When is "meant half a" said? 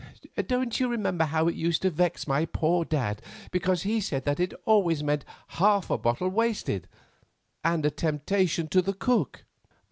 5.03-5.97